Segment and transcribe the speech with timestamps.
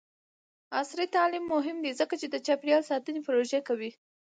[0.79, 3.91] عصري تعلیم مهم دی ځکه چې د چاپیریال ساتنې پروژې کوي.